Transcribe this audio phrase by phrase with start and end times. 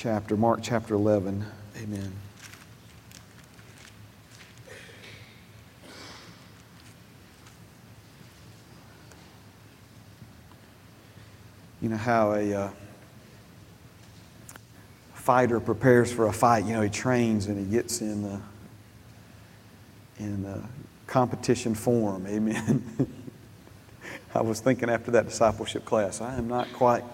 [0.00, 1.44] chapter, Mark chapter 11.
[1.76, 2.12] Amen.
[11.82, 12.70] You know how a uh,
[15.12, 16.64] fighter prepares for a fight.
[16.64, 18.40] You know, he trains and he gets in the
[20.18, 20.62] in the
[21.08, 22.26] competition form.
[22.26, 23.10] Amen.
[24.34, 27.04] I was thinking after that discipleship class, I am not quite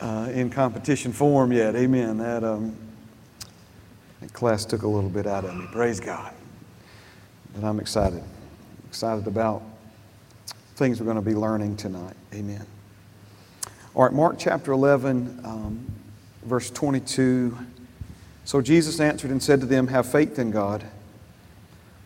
[0.00, 1.76] uh, in competition form yet.
[1.76, 2.18] Amen.
[2.18, 2.76] That, um,
[4.20, 5.66] that class took a little bit out of me.
[5.72, 6.32] Praise God.
[7.54, 8.22] But I'm excited.
[8.88, 9.62] Excited about
[10.76, 12.14] things we're going to be learning tonight.
[12.32, 12.64] Amen.
[13.94, 15.84] All right, Mark chapter 11, um,
[16.44, 17.56] verse 22.
[18.44, 20.84] So Jesus answered and said to them, Have faith in God.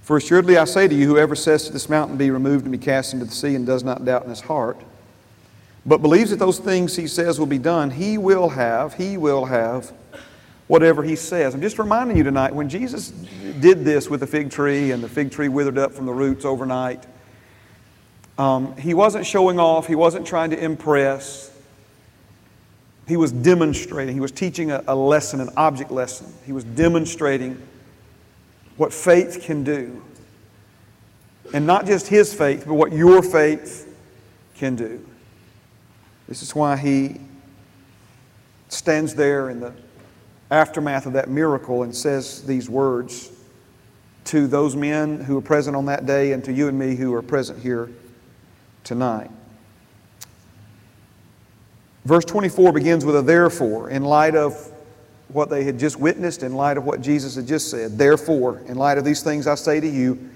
[0.02, 2.78] For assuredly I say to you, whoever says to this mountain, Be removed and be
[2.78, 4.80] cast into the sea, and does not doubt in his heart,
[5.86, 9.44] but believes that those things he says will be done, he will have, he will
[9.44, 9.92] have
[10.66, 11.54] whatever he says.
[11.54, 15.08] I'm just reminding you tonight, when Jesus did this with the fig tree and the
[15.08, 17.04] fig tree withered up from the roots overnight,
[18.38, 21.50] um, he wasn't showing off, he wasn't trying to impress.
[23.06, 26.32] He was demonstrating, he was teaching a, a lesson, an object lesson.
[26.46, 27.60] He was demonstrating
[28.76, 30.02] what faith can do.
[31.52, 33.94] And not just his faith, but what your faith
[34.56, 35.06] can do.
[36.28, 37.20] This is why he
[38.68, 39.72] stands there in the
[40.50, 43.30] aftermath of that miracle and says these words
[44.24, 47.12] to those men who were present on that day and to you and me who
[47.14, 47.90] are present here
[48.82, 49.30] tonight.
[52.04, 54.72] Verse 24 begins with a therefore, in light of
[55.28, 57.96] what they had just witnessed, in light of what Jesus had just said.
[57.96, 60.30] Therefore, in light of these things, I say to you,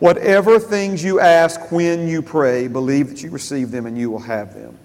[0.00, 4.18] whatever things you ask when you pray, believe that you receive them and you will
[4.18, 4.76] have them.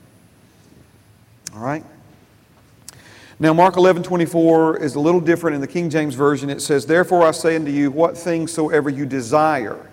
[1.56, 1.84] All right?
[3.40, 6.50] Now, Mark 11 24 is a little different in the King James Version.
[6.50, 9.90] It says, Therefore I say unto you, what things soever you desire.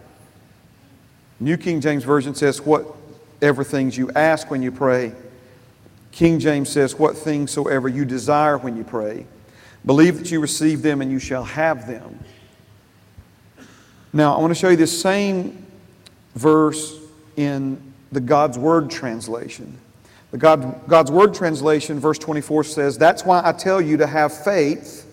[1.41, 5.13] New King James Version says, Whatever things you ask when you pray.
[6.13, 9.27] King James says, What things soever you desire when you pray,
[9.85, 12.19] believe that you receive them and you shall have them.
[14.13, 15.67] Now, I want to show you this same
[16.37, 16.97] verse
[17.37, 19.79] in the God's Word translation.
[20.33, 24.33] The God, God's Word translation, verse 24 says, That's why I tell you to have
[24.33, 25.07] faith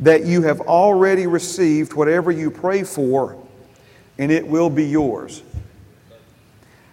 [0.00, 3.36] that you have already received whatever you pray for,
[4.16, 5.42] and it will be yours.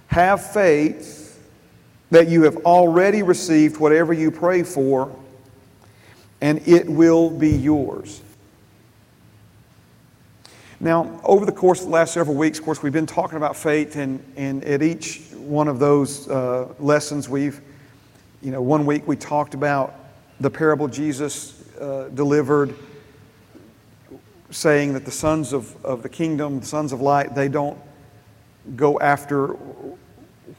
[0.07, 1.39] Have faith
[2.09, 5.15] that you have already received whatever you pray for,
[6.41, 8.21] and it will be yours.
[10.85, 13.55] Now, over the course of the last several weeks, of course, we've been talking about
[13.55, 17.59] faith, and, and at each one of those uh, lessons, we've,
[18.43, 19.95] you know, one week we talked about
[20.39, 22.75] the parable Jesus uh, delivered,
[24.51, 27.79] saying that the sons of, of the kingdom, the sons of light, they don't
[28.75, 29.53] go after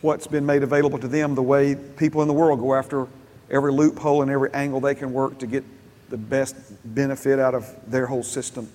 [0.01, 3.07] what's been made available to them the way people in the world go after
[3.49, 5.63] every loophole and every angle they can work to get
[6.09, 6.57] the best
[6.97, 8.69] benefit out of their whole system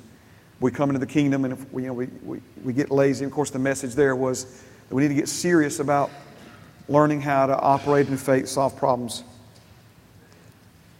[0.61, 3.25] we come into the kingdom and if we, you know, we, we, we get lazy.
[3.25, 6.11] Of course, the message there was that we need to get serious about
[6.87, 9.23] learning how to operate in faith, solve problems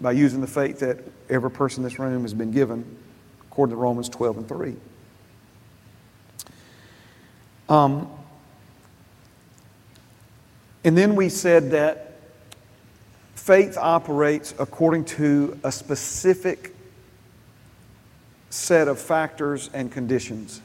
[0.01, 0.97] by using the faith that
[1.29, 2.97] every person in this room has been given,
[3.43, 4.75] according to Romans 12 and 3.
[7.69, 8.09] Um,
[10.83, 12.15] and then we said that
[13.35, 16.70] faith operates according to a specific
[18.51, 20.61] set of factors and conditions.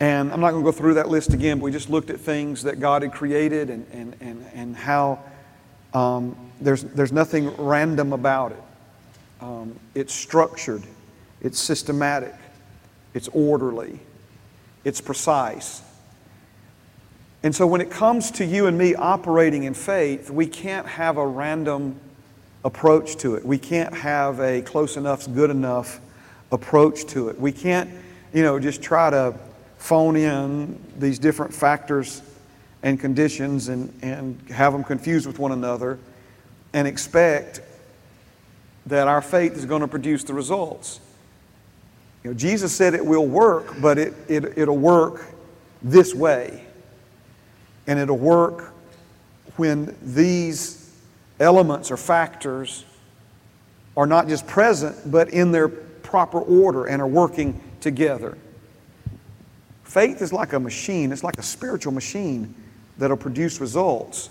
[0.00, 2.20] And I'm not going to go through that list again, but we just looked at
[2.20, 5.18] things that God had created and, and, and, and how
[5.92, 8.62] um, there's, there's nothing random about it.
[9.40, 10.82] Um, it's structured,
[11.40, 12.34] it's systematic,
[13.14, 13.98] it's orderly,
[14.84, 15.82] it's precise.
[17.42, 21.16] And so when it comes to you and me operating in faith, we can't have
[21.16, 21.98] a random
[22.64, 23.44] approach to it.
[23.44, 26.00] We can't have a close enough, good enough
[26.50, 27.40] approach to it.
[27.40, 27.90] We can't,
[28.32, 29.34] you know, just try to
[29.78, 32.22] phone in these different factors
[32.82, 35.98] and conditions and, and have them confused with one another
[36.72, 37.60] and expect
[38.86, 41.00] that our faith is going to produce the results.
[42.24, 45.26] You know, Jesus said it will work, but it, it, it'll work
[45.82, 46.64] this way.
[47.86, 48.74] And it'll work
[49.56, 50.77] when these
[51.40, 52.84] elements or factors
[53.96, 58.38] are not just present, but in their proper order and are working together.
[59.84, 62.54] Faith is like a machine, it's like a spiritual machine
[62.98, 64.30] that'll produce results.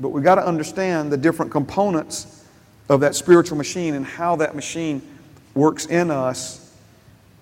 [0.00, 2.44] But we've got to understand the different components
[2.88, 5.02] of that spiritual machine and how that machine
[5.54, 6.74] works in us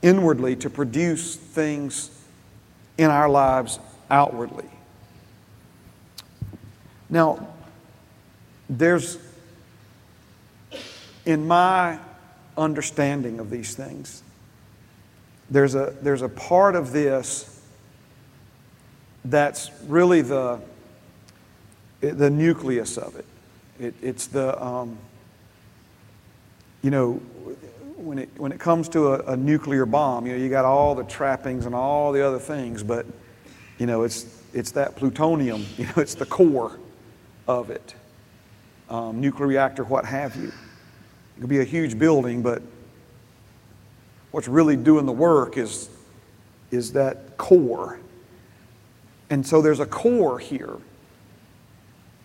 [0.03, 2.11] inwardly to produce things
[2.99, 3.79] in our lives
[4.11, 4.69] outwardly.
[7.09, 7.52] Now,
[8.79, 9.19] there's,
[11.27, 11.99] in my
[12.57, 14.23] understanding of these things,
[15.51, 17.61] there's a, there's a part of this
[19.25, 20.59] that's really the,
[22.01, 23.27] the nucleus of it.
[23.79, 24.99] it it's the, um,
[26.83, 27.15] you know,
[27.97, 30.95] when it, when it comes to a, a, nuclear bomb, you know, you got all
[30.95, 33.07] the trappings and all the other things, but,
[33.79, 36.79] you know, it's, it's that plutonium, you know, it's the core
[37.47, 37.95] of it.
[38.89, 40.49] Um, nuclear reactor, what have you.
[40.49, 42.63] It could be a huge building, but
[44.33, 45.89] what's really doing the work is,
[46.71, 47.99] is that core.
[49.31, 50.77] And so there's a core here.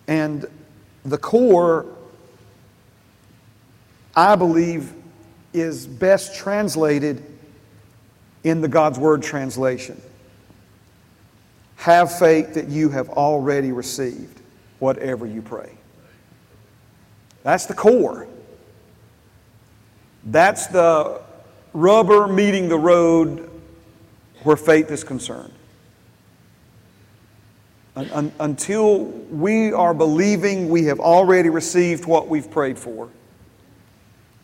[0.08, 0.46] And
[1.06, 1.86] the core,
[4.16, 4.94] I believe,
[5.54, 7.24] is best translated
[8.44, 10.02] in the God's Word translation.
[11.78, 14.42] Have faith that you have already received
[14.80, 15.77] whatever you pray.
[17.48, 18.28] That's the core.
[20.26, 21.22] That's the
[21.72, 23.50] rubber meeting the road
[24.44, 25.54] where faith is concerned.
[27.96, 33.08] Un- until we are believing we have already received what we've prayed for,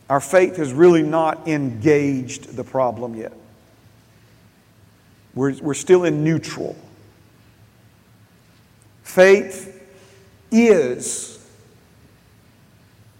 [0.09, 3.33] our faith has really not engaged the problem yet.
[5.35, 6.77] We're, we're still in neutral.
[9.03, 9.85] Faith
[10.49, 11.32] is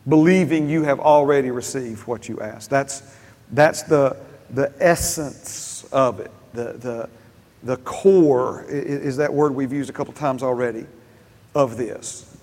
[0.08, 2.70] believing you have already received what you asked.
[2.70, 3.04] That's,
[3.52, 4.18] that's the,
[4.50, 6.32] the essence of it.
[6.54, 7.10] The, the,
[7.64, 10.86] the core is that word we've used a couple times already
[11.56, 12.38] of this.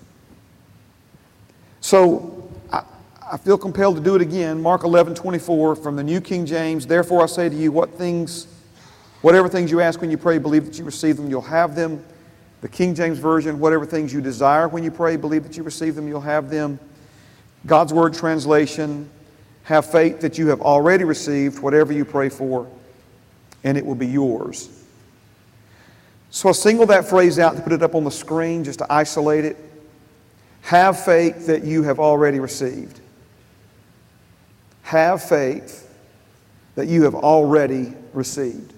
[1.81, 2.83] So I,
[3.31, 4.61] I feel compelled to do it again.
[4.61, 6.87] Mark 11, 24 from the New King James.
[6.87, 8.47] Therefore I say to you, what things,
[9.21, 12.03] whatever things you ask when you pray, believe that you receive them, you'll have them.
[12.61, 15.95] The King James Version, whatever things you desire when you pray, believe that you receive
[15.95, 16.79] them, you'll have them.
[17.65, 19.09] God's Word translation,
[19.63, 22.67] have faith that you have already received whatever you pray for,
[23.63, 24.69] and it will be yours.
[26.31, 28.91] So I'll single that phrase out to put it up on the screen just to
[28.91, 29.57] isolate it.
[30.61, 32.99] Have faith that you have already received.
[34.83, 35.89] Have faith
[36.75, 38.73] that you have already received.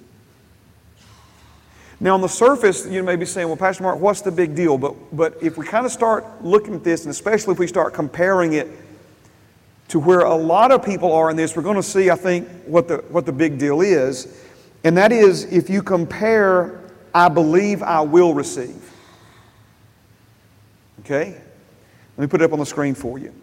[2.04, 4.78] Now, on the surface, you may be saying, well, Pastor Mark, what's the big deal?
[4.78, 7.94] But, but if we kind of start looking at this, and especially if we start
[7.94, 8.68] comparing it
[9.88, 12.50] to where a lot of people are in this, we're going to see, I think,
[12.66, 14.44] what the, what the big deal is.
[14.84, 16.82] And that is if you compare,
[17.16, 18.92] I believe I will receive.
[21.06, 21.42] Okay?
[22.18, 23.34] Let me put it up on the screen for you.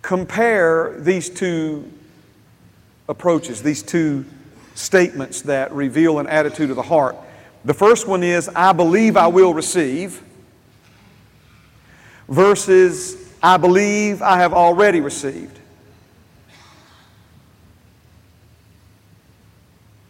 [0.00, 1.92] Compare these two
[3.10, 4.24] approaches, these two
[4.74, 7.14] statements that reveal an attitude of the heart.
[7.64, 10.22] The first one is, I believe I will receive,
[12.28, 15.58] versus, I believe I have already received.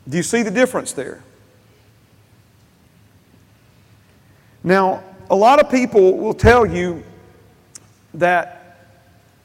[0.09, 1.23] Do you see the difference there?
[4.63, 7.03] Now, a lot of people will tell you
[8.15, 8.79] that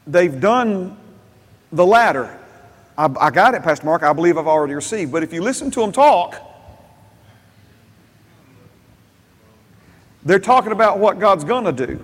[0.08, 0.98] they've done
[1.72, 2.38] the latter.
[2.98, 4.04] I, I, got it, Pastor Mark.
[4.04, 5.12] I believe I've already received.
[5.12, 6.36] But if you listen to them talk,
[10.26, 12.04] They're talking about what God's going to do.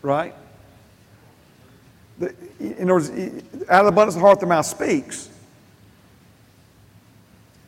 [0.00, 0.34] Right?
[2.60, 3.10] In other words,
[3.68, 5.28] out of the abundance of the heart, the mouth speaks.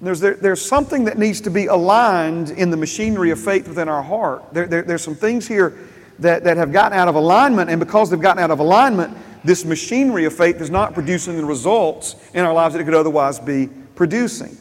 [0.01, 3.89] There's, there, there's something that needs to be aligned in the machinery of faith within
[3.89, 4.53] our heart.
[4.53, 5.77] There, there, there's some things here
[6.21, 9.65] that, that have gotten out of alignment, and because they've gotten out of alignment, this
[9.65, 13.41] machinery of faith is not producing the results in our lives that it could otherwise
[13.41, 14.57] be producing.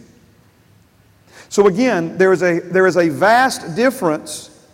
[1.53, 4.65] So again, there is a, there is a vast difference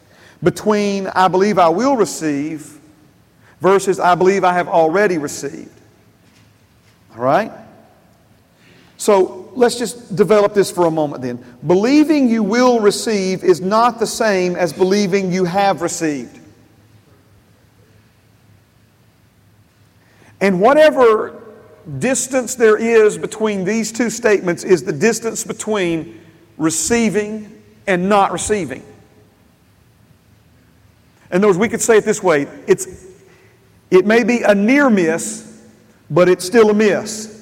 [0.42, 2.80] between I believe I will receive
[3.60, 5.78] versus I believe I have already received.
[7.12, 7.52] All right?
[8.96, 11.44] So let's just develop this for a moment then.
[11.68, 16.40] Believing you will receive is not the same as believing you have received.
[20.40, 21.44] And whatever
[21.98, 26.19] distance there is between these two statements is the distance between
[26.60, 28.84] receiving and not receiving.
[31.32, 33.06] In other words, we could say it this way it's,
[33.89, 35.63] it may be a near miss,
[36.12, 37.36] but it's still a miss.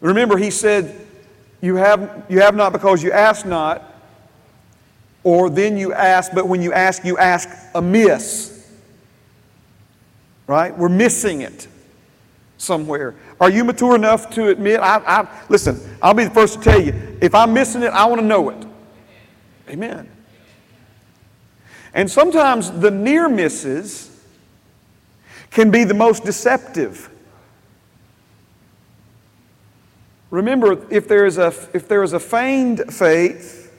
[0.00, 1.06] Remember, he said,
[1.60, 3.82] you have, you have not because you ask not,
[5.24, 8.68] or then you ask, but when you ask, you ask amiss.
[10.48, 10.76] right?
[10.76, 11.68] We're missing it
[12.62, 13.14] somewhere.
[13.40, 14.80] Are you mature enough to admit?
[14.80, 18.06] I, I, listen, I'll be the first to tell you if I'm missing it, I
[18.06, 18.66] want to know it.
[19.68, 20.08] Amen.
[21.94, 24.08] And sometimes the near misses
[25.50, 27.10] can be the most deceptive.
[30.30, 33.70] Remember, if there is a, if there is a feigned faith,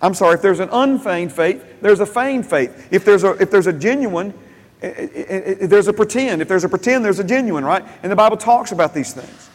[0.00, 2.88] I'm sorry, if there's an unfeigned faith, there's a feigned faith.
[2.90, 4.32] If there's a, if there's a genuine,
[4.80, 6.42] there's a pretend.
[6.42, 7.84] If there's a pretend, there's a genuine, right?
[8.02, 9.50] And the Bible talks about these things.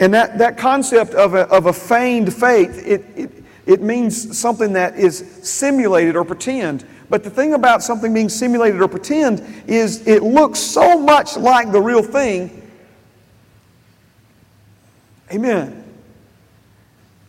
[0.00, 4.72] And that, that concept of a, of a feigned faith, it, it, it means something
[4.72, 6.84] that is simulated or pretend.
[7.08, 11.70] But the thing about something being simulated or pretend is it looks so much like
[11.70, 12.70] the real thing.
[15.30, 15.84] Amen.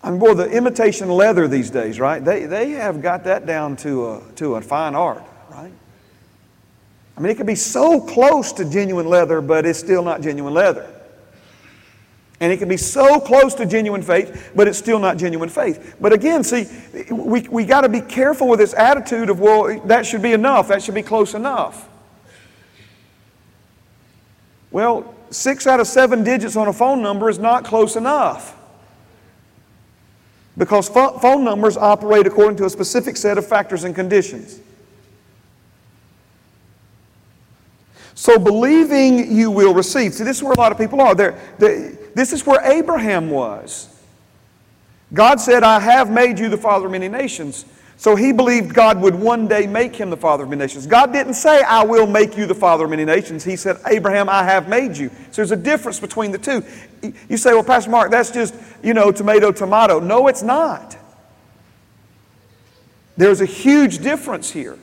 [0.01, 2.23] I mean, boy, the imitation leather these days, right?
[2.23, 5.23] They, they have got that down to a, to a fine art,
[7.23, 10.89] mean, it can be so close to genuine leather, but it's still not genuine leather.
[12.41, 15.95] And it can be so close to genuine faith, but it's still not genuine faith.
[16.01, 16.67] But again, see,
[17.09, 20.67] we, we got to be careful with this attitude of, well, that should be enough,
[20.67, 21.87] that should be close enough.
[24.69, 28.53] Well, six out of seven digits on a phone number is not close enough.
[30.57, 34.59] Because phone numbers operate according to a specific set of factors and conditions.
[38.15, 40.13] So believing you will receive.
[40.13, 41.15] See, this is where a lot of people are.
[41.15, 43.89] They're, they, this is where Abraham was.
[45.13, 47.65] God said, I have made you the father of many nations.
[47.97, 50.87] So he believed God would one day make him the father of many nations.
[50.87, 53.43] God didn't say, I will make you the father of many nations.
[53.43, 55.09] He said, Abraham, I have made you.
[55.31, 56.63] So there's a difference between the two.
[57.29, 59.99] You say, well, Pastor Mark, that's just, you know, tomato, tomato.
[59.99, 60.97] No, it's not.
[63.15, 64.77] There's a huge difference here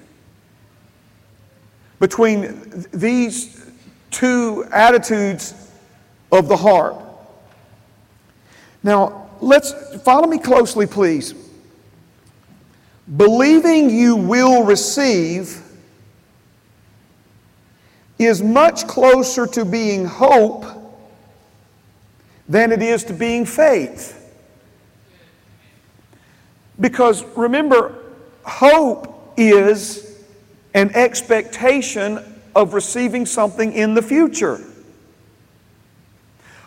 [2.01, 3.71] between these
[4.11, 5.55] two attitudes
[6.33, 6.97] of the heart.
[8.83, 11.35] Now, let's follow me closely, please.
[13.17, 15.63] Believing you will receive
[18.19, 20.65] is much closer to being hope
[22.49, 24.17] than it is to being faith.
[26.79, 27.95] Because remember,
[28.45, 30.10] hope is
[30.75, 32.19] an expectation
[32.55, 34.61] of receiving something in the future.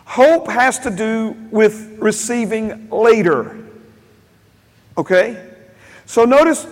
[0.04, 3.56] Hope has to do with receiving later.
[4.96, 5.50] Okay?
[6.06, 6.64] So notice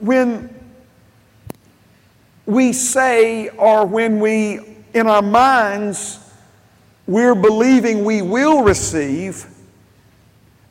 [0.00, 0.48] when
[2.46, 4.60] we say, or when we,
[4.94, 6.18] in our minds,
[7.06, 9.46] we're believing we will receive,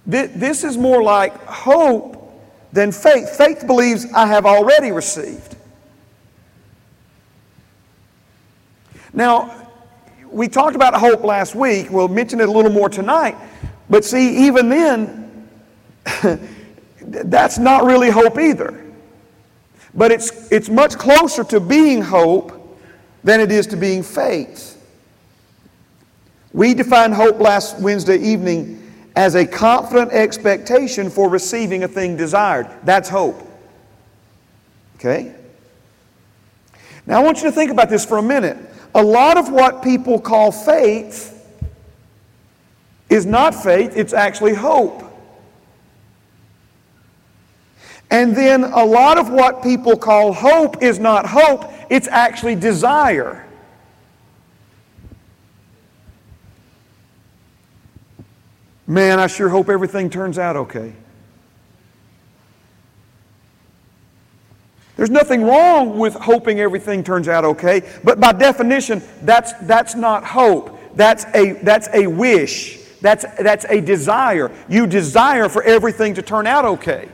[0.06, 2.20] this is more like hope
[2.74, 3.30] than faith.
[3.38, 5.56] Faith believes I have already received.
[9.14, 9.70] Now,
[10.32, 11.90] we talked about hope last week.
[11.92, 13.38] We'll mention it a little more tonight.
[13.90, 15.48] But see, even then,
[17.02, 18.84] that's not really hope either.
[19.94, 22.80] But it's, it's much closer to being hope
[23.24, 24.72] than it is to being faith.
[26.52, 28.80] We defined hope last Wednesday evening
[29.16, 32.68] as a confident expectation for receiving a thing desired.
[32.84, 33.40] That's hope.
[34.96, 35.36] Okay?
[37.06, 38.58] Now I want you to think about this for a minute
[38.96, 41.30] a lot of what people call faith
[43.10, 45.04] is not faith, it's actually hope.
[48.10, 53.46] And then a lot of what people call hope is not hope, it's actually desire.
[58.86, 60.94] Man, I sure hope everything turns out okay.
[64.96, 70.24] There's nothing wrong with hoping everything turns out okay, but by definition, that's, that's not
[70.24, 70.80] hope.
[70.96, 72.80] That's a, that's a wish.
[73.02, 74.52] That's, that's a desire.
[74.70, 77.10] You desire for everything to turn out okay.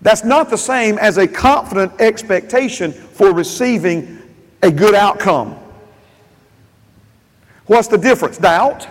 [0.00, 4.18] That's not the same as a confident expectation for receiving
[4.62, 5.58] a good outcome.
[7.66, 8.38] What's the difference?
[8.38, 8.88] Doubt?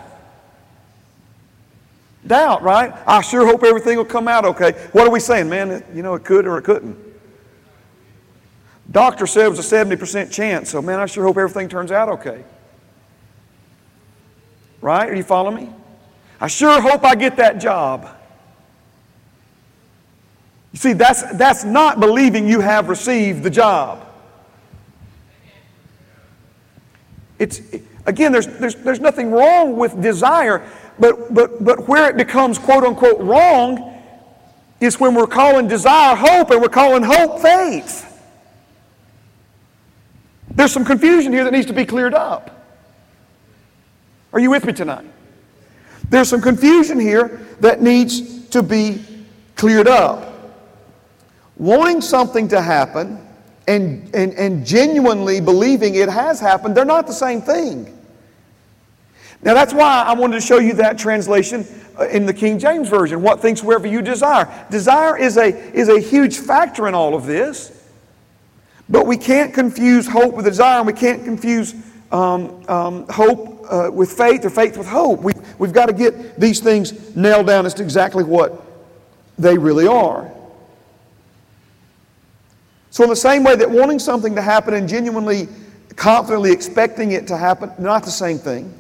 [2.28, 2.94] Doubt, right?
[3.08, 4.74] I sure hope everything will come out okay.
[4.92, 5.84] What are we saying, man?
[5.94, 7.11] You know, it could or it couldn't.
[8.92, 12.10] Doctor said it was a 70% chance, so man, I sure hope everything turns out
[12.10, 12.44] okay.
[14.82, 15.10] Right?
[15.10, 15.74] Are you following me?
[16.42, 18.10] I sure hope I get that job.
[20.74, 24.08] You see, that's, that's not believing you have received the job.
[27.40, 27.62] It's,
[28.06, 30.68] again, there's, there's, there's nothing wrong with desire,
[31.00, 34.02] but, but, but where it becomes quote unquote wrong
[34.80, 38.11] is when we're calling desire hope and we're calling hope faith.
[40.56, 42.66] There's some confusion here that needs to be cleared up.
[44.34, 45.06] Are you with me tonight?
[46.10, 49.04] There's some confusion here that needs to be
[49.56, 50.28] cleared up.
[51.58, 53.26] Wanting something to happen
[53.68, 57.98] and, and, and genuinely believing it has happened, they're not the same thing.
[59.44, 61.66] Now, that's why I wanted to show you that translation
[62.00, 63.22] uh, in the King James Version.
[63.22, 64.48] What things wherever you desire.
[64.70, 67.81] Desire is a, is a huge factor in all of this.
[68.92, 71.74] But we can't confuse hope with desire, and we can't confuse
[72.12, 75.22] um, um, hope uh, with faith or faith with hope.
[75.22, 78.62] We, we've got to get these things nailed down as to exactly what
[79.40, 80.30] they really are.
[82.90, 85.48] So, in the same way that wanting something to happen and genuinely,
[85.96, 88.78] confidently expecting it to happen, not the same thing.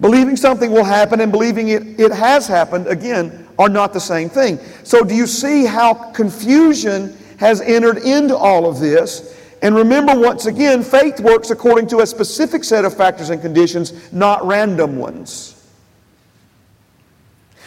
[0.00, 4.30] Believing something will happen and believing it, it has happened, again, are not the same
[4.30, 4.58] thing.
[4.82, 9.34] So, do you see how confusion has entered into all of this?
[9.62, 14.12] And remember, once again, faith works according to a specific set of factors and conditions,
[14.12, 15.52] not random ones.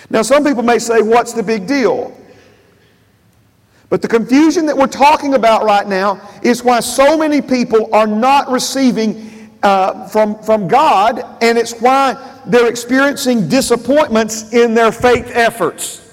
[0.09, 2.15] Now, some people may say, What's the big deal?
[3.89, 8.05] But the confusion that we're talking about right now is why so many people are
[8.05, 15.31] not receiving uh, from, from God, and it's why they're experiencing disappointments in their faith
[15.33, 16.08] efforts.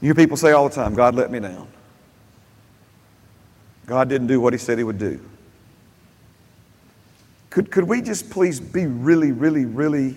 [0.00, 1.68] You people say all the time, God let me down.
[3.86, 5.20] God didn't do what He said He would do.
[7.50, 10.16] Could, could we just please be really, really, really,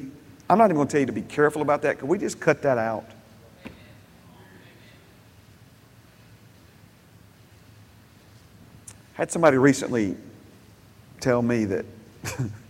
[0.50, 2.00] I'm not even going to tell you to be careful about that.
[2.00, 3.06] Could we just cut that out?
[3.66, 3.70] I
[9.14, 10.16] had somebody recently
[11.20, 11.86] tell me that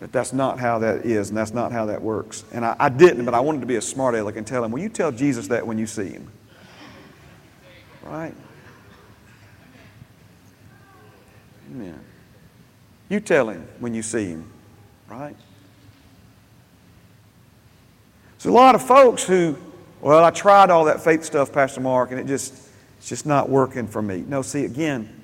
[0.00, 2.44] that that's not how that is and that's not how that works.
[2.52, 4.72] And I, I didn't, but I wanted to be a smart aleck and tell him,
[4.72, 6.30] Will you tell Jesus that when you see him?
[8.02, 8.34] Right?
[11.70, 12.00] Amen.
[13.08, 14.50] You tell him when you see him,
[15.08, 15.36] right?
[18.38, 19.56] So a lot of folks who,
[20.00, 22.54] well, I tried all that faith stuff, Pastor Mark, and it just,
[22.98, 24.24] it's just not working for me.
[24.26, 25.14] No, see, again,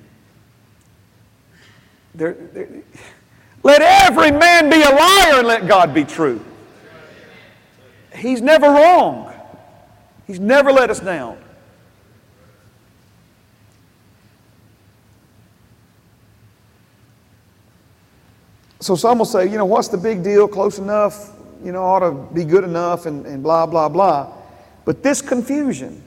[2.13, 2.83] there, there
[3.67, 6.39] let every man be a liar and let God be true.
[8.15, 9.33] He's never wrong.
[10.25, 11.37] He's never let us down.
[18.79, 20.47] So some will say, you know, what's the big deal?
[20.47, 24.31] Close enough, you know, ought to be good enough, and, and blah, blah, blah.
[24.85, 26.01] But this confusion,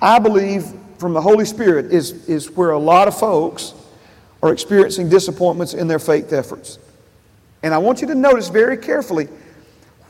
[0.00, 3.74] I believe from the Holy Spirit, is, is where a lot of folks
[4.42, 6.78] are experiencing disappointments in their faith efforts.
[7.62, 9.28] And I want you to notice very carefully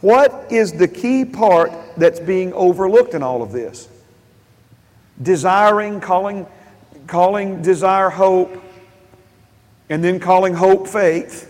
[0.01, 3.89] what is the key part that's being overlooked in all of this?
[5.21, 6.47] Desiring, calling,
[7.07, 8.63] calling desire hope,
[9.91, 11.49] and then calling hope faith.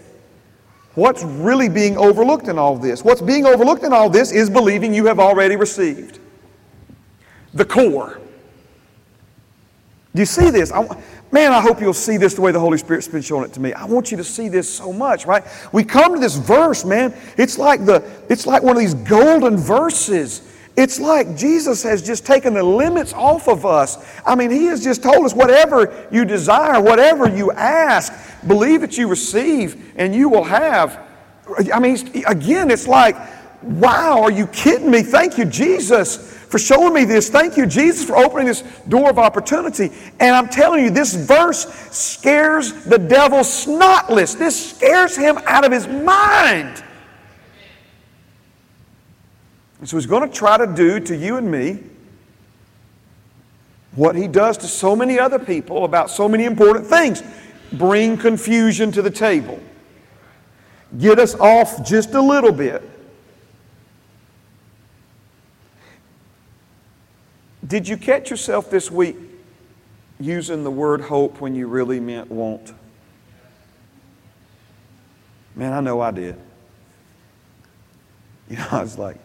[0.95, 3.05] What's really being overlooked in all this?
[3.05, 6.19] What's being overlooked in all this is believing you have already received.
[7.55, 8.21] The core.
[10.15, 10.73] Do you see this?
[10.73, 10.87] I,
[11.33, 13.61] Man, I hope you'll see this the way the Holy Spirit's been showing it to
[13.61, 13.73] me.
[13.73, 15.45] I want you to see this so much, right?
[15.73, 17.15] We come to this verse, man.
[17.37, 20.43] It's like the it's like one of these golden verses.
[20.77, 24.21] It's like Jesus has just taken the limits off of us.
[24.27, 28.13] I mean, He has just told us whatever you desire, whatever you ask,
[28.49, 31.07] believe that you receive, and you will have.
[31.73, 31.97] I mean,
[32.27, 33.17] again, it's like,
[33.63, 35.03] wow, are you kidding me?
[35.03, 37.31] Thank you, Jesus for showing me this.
[37.31, 39.93] Thank you, Jesus, for opening this door of opportunity.
[40.19, 44.37] And I'm telling you, this verse scares the devil snotless.
[44.37, 46.83] This scares him out of his mind.
[49.79, 51.79] And so he's going to try to do to you and me
[53.95, 57.23] what he does to so many other people about so many important things
[57.75, 59.61] bring confusion to the table,
[60.99, 62.83] get us off just a little bit
[67.71, 69.17] Did you catch yourself this week
[70.19, 72.75] using the word hope when you really meant want?
[75.55, 76.37] Man, I know I did.
[78.49, 79.19] You know, I was like,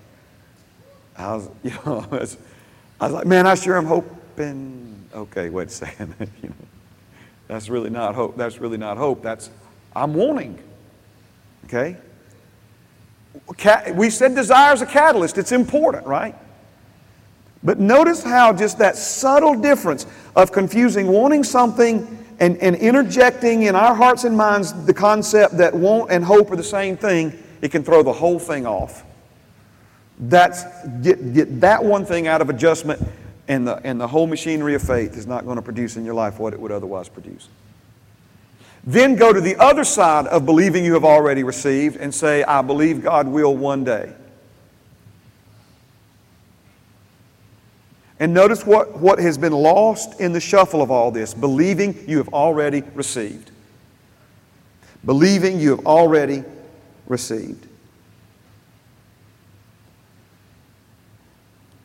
[1.18, 2.38] I was, you know, I was,
[3.02, 5.10] I was like, man, I sure am hoping.
[5.12, 6.14] Okay, wait a second.
[6.44, 6.56] you know,
[7.48, 8.38] that's really not hope.
[8.38, 9.24] That's really not hope.
[9.24, 9.50] That's
[9.96, 10.60] I'm wanting.
[11.66, 11.98] Okay.
[13.92, 15.40] We said desire is a catalyst.
[15.40, 16.36] It's important, right?
[17.66, 23.76] But notice how just that subtle difference of confusing wanting something and, and interjecting in
[23.76, 27.72] our hearts and minds the concept that want and hope are the same thing, it
[27.72, 29.04] can throw the whole thing off.
[30.20, 30.64] That's,
[31.02, 33.02] get, get that one thing out of adjustment,
[33.48, 36.14] and the, and the whole machinery of faith is not going to produce in your
[36.14, 37.50] life what it would otherwise produce.
[38.84, 42.62] Then go to the other side of believing you have already received and say, I
[42.62, 44.14] believe God will one day.
[48.26, 52.18] And notice what, what has been lost in the shuffle of all this believing you
[52.18, 53.52] have already received.
[55.06, 56.44] Believing you have already
[57.06, 57.68] received.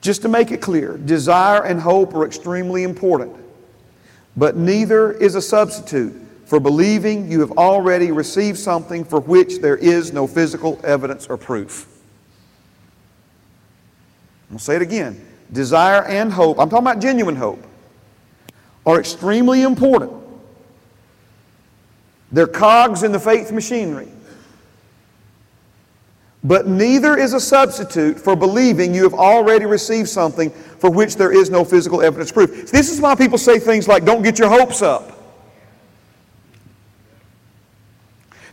[0.00, 3.36] Just to make it clear, desire and hope are extremely important,
[4.34, 6.14] but neither is a substitute
[6.46, 11.36] for believing you have already received something for which there is no physical evidence or
[11.36, 11.86] proof.
[14.50, 15.26] I'll say it again.
[15.52, 17.64] Desire and hope, I'm talking about genuine hope,
[18.86, 20.12] are extremely important.
[22.32, 24.08] They're cogs in the faith machinery.
[26.42, 31.32] But neither is a substitute for believing you have already received something for which there
[31.32, 32.70] is no physical evidence proof.
[32.70, 35.18] This is why people say things like, don't get your hopes up.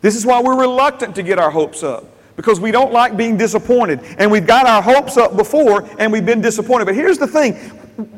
[0.01, 3.35] This is why we're reluctant to get our hopes up because we don't like being
[3.35, 3.99] disappointed.
[4.17, 6.85] And we've got our hopes up before and we've been disappointed.
[6.85, 7.57] But here's the thing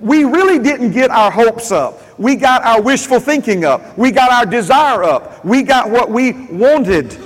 [0.01, 2.19] we really didn't get our hopes up.
[2.19, 3.97] We got our wishful thinking up.
[3.97, 5.43] We got our desire up.
[5.43, 7.17] We got what we wanted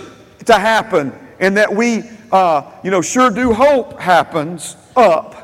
[0.46, 5.40] to happen and that we, uh, you know, sure do hope happens up.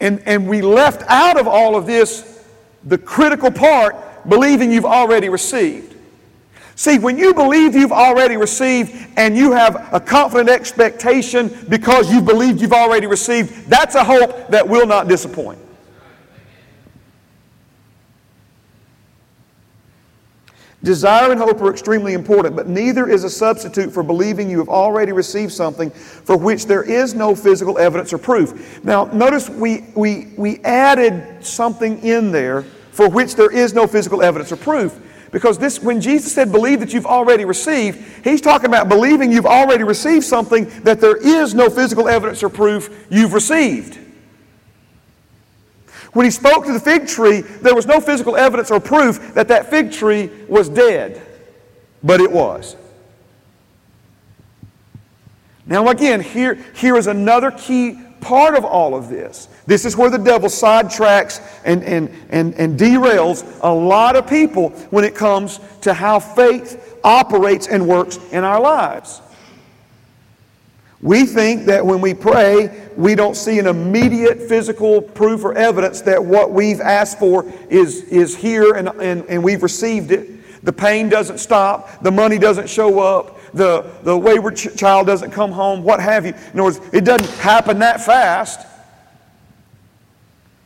[0.00, 2.44] And, and we left out of all of this
[2.82, 5.95] the critical part believing you've already received.
[6.76, 12.20] See, when you believe you've already received and you have a confident expectation because you
[12.20, 15.58] believed you've already received, that's a hope that will not disappoint.
[20.82, 24.68] Desire and hope are extremely important, but neither is a substitute for believing you have
[24.68, 28.84] already received something for which there is no physical evidence or proof.
[28.84, 32.62] Now, notice we, we, we added something in there
[32.92, 35.00] for which there is no physical evidence or proof.
[35.36, 39.44] Because this, when Jesus said, believe that you've already received, he's talking about believing you've
[39.44, 43.98] already received something that there is no physical evidence or proof you've received.
[46.14, 49.48] When he spoke to the fig tree, there was no physical evidence or proof that
[49.48, 51.20] that fig tree was dead,
[52.02, 52.74] but it was.
[55.66, 59.48] Now, again, here, here is another key part of all of this.
[59.66, 64.70] This is where the devil sidetracks and, and, and, and derails a lot of people
[64.90, 69.22] when it comes to how faith operates and works in our lives.
[71.02, 76.00] We think that when we pray, we don't see an immediate physical proof or evidence
[76.02, 80.64] that what we've asked for is, is here and, and, and we've received it.
[80.64, 85.30] The pain doesn't stop, the money doesn't show up, the, the wayward ch- child doesn't
[85.30, 86.34] come home, what have you.
[86.52, 88.66] In other words, it doesn't happen that fast.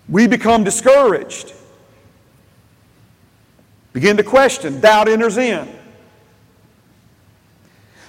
[0.09, 1.55] We become discouraged.
[3.92, 5.68] Begin to question, doubt enters in.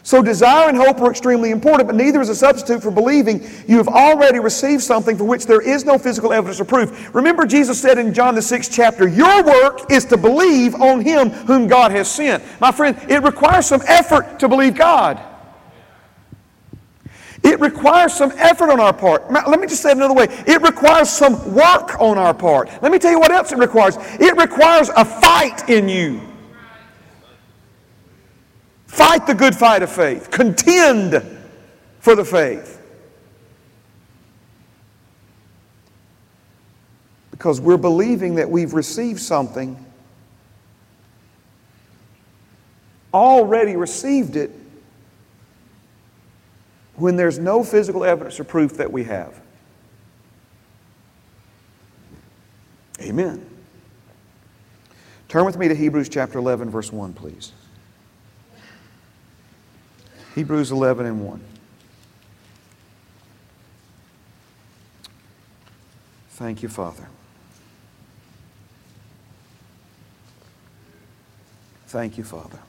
[0.04, 3.78] So, desire and hope are extremely important, but neither is a substitute for believing you
[3.78, 7.14] have already received something for which there is no physical evidence or proof.
[7.14, 11.30] Remember, Jesus said in John the sixth chapter, Your work is to believe on Him
[11.30, 12.44] whom God has sent.
[12.60, 15.22] My friend, it requires some effort to believe God.
[17.44, 19.32] It requires some effort on our part.
[19.32, 20.28] Let me just say it another way.
[20.48, 22.70] It requires some work on our part.
[22.82, 23.98] Let me tell you what else it requires.
[24.20, 26.31] It requires a fight in you.
[28.92, 30.30] Fight the good fight of faith.
[30.30, 31.24] Contend
[32.02, 32.78] for the faith.
[37.32, 39.86] Because we're believing that we've received something,
[43.14, 44.52] already received it,
[46.96, 49.40] when there's no physical evidence or proof that we have.
[53.00, 53.50] Amen.
[55.30, 57.54] Turn with me to Hebrews chapter 11, verse 1, please.
[60.36, 61.42] Hebrews 11 and 1.
[66.32, 67.08] Thank you, Father.
[71.88, 72.60] Thank you, Father.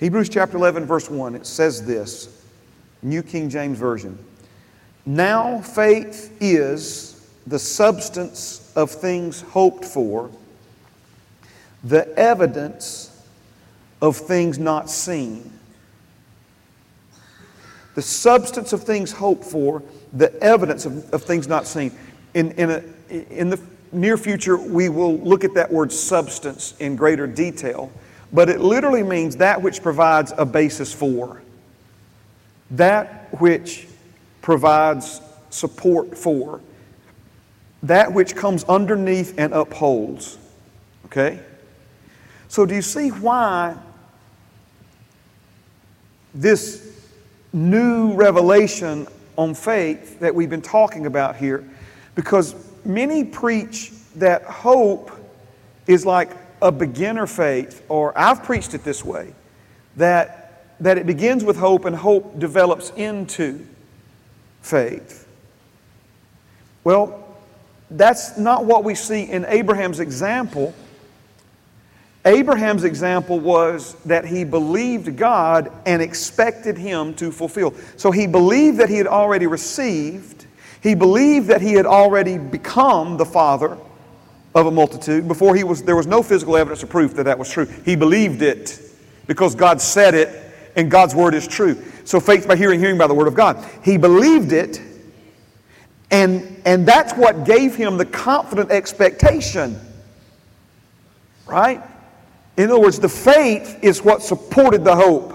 [0.00, 2.42] Hebrews chapter 11, verse 1, it says this
[3.02, 4.18] New King James Version.
[5.04, 10.30] Now faith is the substance of things hoped for
[11.84, 13.24] the evidence
[14.02, 15.52] of things not seen.
[17.94, 21.92] The substance of things hoped for, the evidence of, of things not seen.
[22.34, 23.60] In, in, a, in the
[23.92, 27.90] near future, we will look at that word substance in greater detail.
[28.32, 31.42] but it literally means that which provides a basis for,
[32.72, 33.88] that which
[34.42, 36.60] provides support for,
[37.82, 40.38] that which comes underneath and upholds.
[41.06, 41.40] Okay?
[42.48, 43.76] So, do you see why
[46.34, 47.08] this
[47.52, 49.06] new revelation
[49.36, 51.68] on faith that we've been talking about here?
[52.14, 52.54] Because
[52.84, 55.10] many preach that hope
[55.86, 56.30] is like
[56.62, 59.34] a beginner faith, or I've preached it this way,
[59.96, 63.66] that, that it begins with hope and hope develops into
[64.62, 65.26] faith.
[66.84, 67.22] Well,
[67.90, 70.74] that's not what we see in Abraham's example.
[72.26, 77.72] Abraham's example was that he believed God and expected him to fulfill.
[77.96, 80.46] So he believed that he had already received,
[80.82, 83.78] he believed that he had already become the father
[84.54, 85.28] of a multitude.
[85.28, 87.66] Before he was, there was no physical evidence or proof that that was true.
[87.84, 88.80] He believed it
[89.26, 90.28] because God said it
[90.74, 91.80] and God's word is true.
[92.04, 93.64] So faith by hearing, hearing by the word of God.
[93.84, 94.80] He believed it
[96.10, 99.80] and, and that's what gave him the confident expectation.
[101.46, 101.82] Right?
[102.56, 105.32] In other words, the faith is what supported the hope.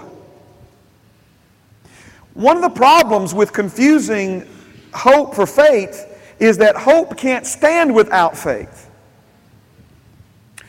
[2.34, 4.48] One of the problems with confusing
[4.94, 6.08] hope for faith
[6.40, 8.90] is that hope can't stand without faith.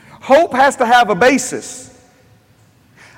[0.10, 1.93] Hope has to have a basis.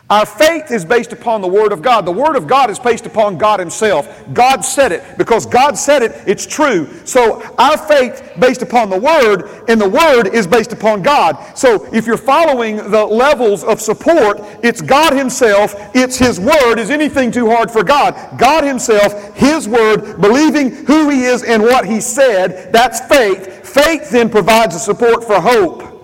[0.08, 2.06] Our faith is based upon the Word of God.
[2.06, 4.08] The Word of God is based upon God Himself.
[4.34, 5.04] God said it.
[5.18, 6.88] Because God said it, it's true.
[7.06, 11.58] So our faith based upon the Word, and the Word is based upon God.
[11.58, 16.78] So if you're following the levels of support, it's God Himself, it's His Word.
[16.78, 18.38] Is anything too hard for God?
[18.38, 23.68] God Himself, His Word, believing who He is and what He said, that's faith.
[23.68, 25.95] Faith then provides the support for hope.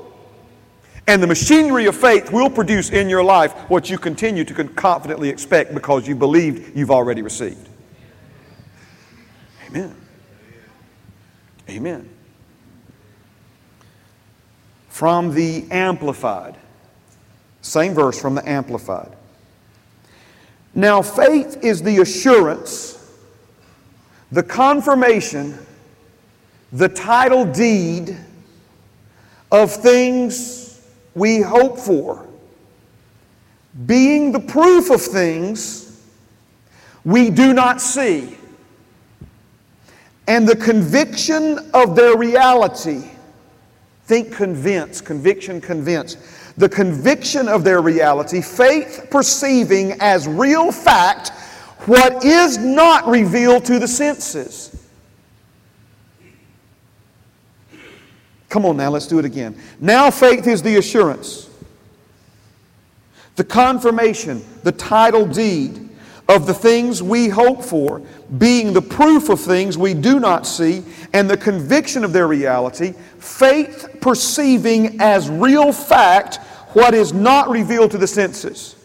[1.08, 5.30] And the machinery of faith will produce in your life what you continue to confidently
[5.30, 7.68] expect because you believed you've already received.
[9.68, 9.96] Amen.
[11.70, 12.10] Amen.
[14.90, 16.56] From the Amplified.
[17.62, 19.16] Same verse from the Amplified.
[20.74, 22.98] Now, faith is the assurance,
[24.32, 25.58] the confirmation,
[26.72, 28.18] the title deed
[29.52, 30.61] of things
[31.16, 32.28] we hope for,
[33.86, 36.02] being the proof of things
[37.04, 38.38] we do not see,
[40.28, 43.04] and the conviction of their reality.
[44.06, 46.18] Think convince, conviction, convince.
[46.58, 51.30] The conviction of their reality, faith perceiving as real fact
[51.86, 54.81] what is not revealed to the senses.
[58.52, 59.58] Come on now, let's do it again.
[59.80, 61.50] Now faith is the assurance,
[63.38, 65.90] the confirmation, the title deed
[66.28, 68.02] of the things we hope for,
[68.38, 70.84] being the proof of things we do not see,
[71.14, 76.36] and the conviction of their reality, faith perceiving as real fact
[76.74, 78.76] what is not revealed to the senses.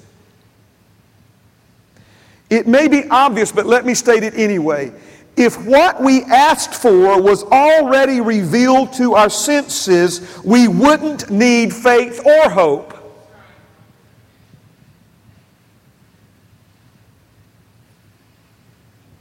[2.50, 4.92] It may be obvious, but let me state it anyway.
[5.36, 12.24] If what we asked for was already revealed to our senses, we wouldn't need faith
[12.24, 12.94] or hope.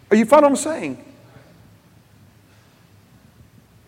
[0.10, 1.06] Are you following what I'm saying?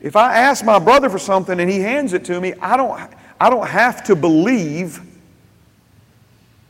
[0.02, 3.10] If I ask my brother for something and he hands it to me, I don't,
[3.40, 5.02] I don't have to believe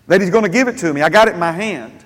[0.06, 1.02] that he's going to give it to me.
[1.02, 1.97] I got it in my hand.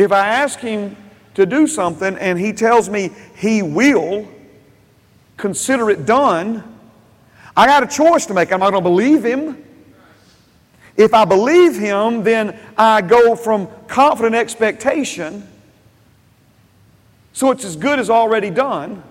[0.00, 0.96] If I ask him
[1.34, 4.26] to do something and he tells me he will
[5.36, 6.64] consider it done,
[7.54, 8.50] I got a choice to make.
[8.50, 9.62] I'm I going to believe him.
[10.96, 15.46] If I believe him, then I go from confident expectation.
[17.34, 19.02] So it's as good as already done.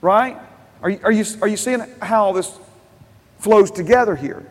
[0.00, 0.36] Right?
[0.82, 2.58] Are you, are you, are you seeing how this
[3.38, 4.44] flows together here?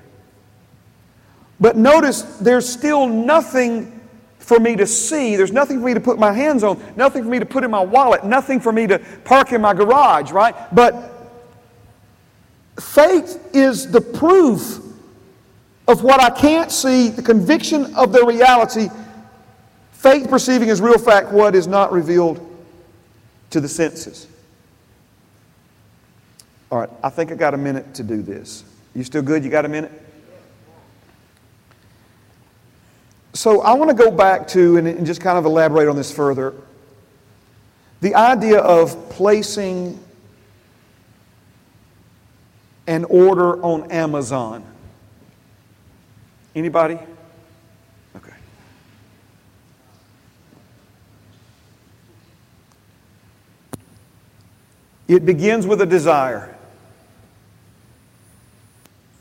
[1.60, 3.99] But notice there's still nothing
[4.43, 5.38] for me to see.
[5.38, 7.71] There's nothing for me to put my hands on, nothing for me to put in
[7.71, 10.53] my wallet, nothing for me to park in my garage, right?
[10.75, 11.32] But
[12.79, 14.79] faith is the proof
[15.88, 18.89] of what I can't see, the conviction of the reality.
[19.93, 22.45] Faith perceiving as real fact what is not revealed
[23.51, 24.27] to the senses.
[26.69, 28.65] All right, I think I got a minute to do this.
[28.93, 29.43] You still good?
[29.45, 30.02] You got a minute?
[33.34, 36.54] So I want to go back to and just kind of elaborate on this further.
[38.02, 40.00] The idea of placing
[42.86, 44.63] an order on Amazon?
[46.56, 47.00] Anybody?
[48.15, 48.34] Okay.
[55.08, 56.56] It begins with a desire.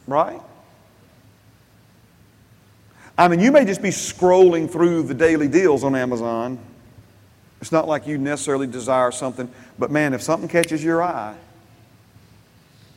[0.07, 0.40] Right?
[3.16, 6.59] I mean, you may just be scrolling through the daily deals on Amazon.
[7.61, 9.48] It's not like you necessarily desire something,
[9.79, 11.37] but man, if something catches your eye,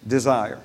[0.08, 0.60] desire.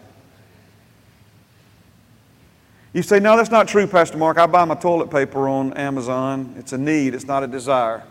[2.92, 4.38] You say, no, that's not true, Pastor Mark.
[4.38, 6.54] I buy my toilet paper on Amazon.
[6.58, 8.02] It's a need, it's not a desire.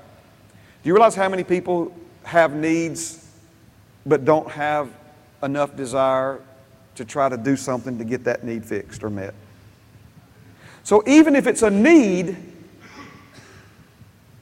[0.84, 3.28] Do you realize how many people have needs
[4.06, 4.89] but don't have
[5.43, 6.39] enough desire
[6.95, 9.34] to try to do something to get that need fixed or met?
[10.89, 12.36] So even if it's a need,